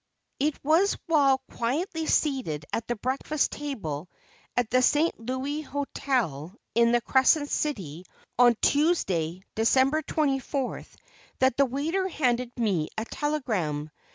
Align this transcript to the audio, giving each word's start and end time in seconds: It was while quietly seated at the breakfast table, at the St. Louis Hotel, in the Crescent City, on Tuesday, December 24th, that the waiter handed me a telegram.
It 0.39 0.57
was 0.63 0.97
while 1.05 1.39
quietly 1.55 2.07
seated 2.07 2.65
at 2.73 2.87
the 2.87 2.95
breakfast 2.95 3.51
table, 3.51 4.09
at 4.57 4.71
the 4.71 4.81
St. 4.81 5.13
Louis 5.19 5.61
Hotel, 5.61 6.55
in 6.73 6.91
the 6.91 7.01
Crescent 7.01 7.51
City, 7.51 8.07
on 8.39 8.55
Tuesday, 8.63 9.43
December 9.53 10.01
24th, 10.01 10.91
that 11.37 11.55
the 11.55 11.67
waiter 11.67 12.07
handed 12.07 12.51
me 12.57 12.89
a 12.97 13.05
telegram. 13.05 13.91